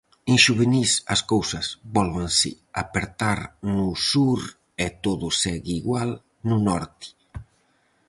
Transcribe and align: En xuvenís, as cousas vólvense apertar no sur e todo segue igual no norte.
En 0.31 0.37
xuvenís, 0.45 0.91
as 1.13 1.21
cousas 1.31 1.65
vólvense 1.95 2.49
apertar 2.83 3.39
no 3.75 3.87
sur 4.09 4.39
e 4.85 4.87
todo 5.05 5.25
segue 5.41 5.71
igual 5.81 6.09
no 6.49 6.57
norte. 6.69 7.07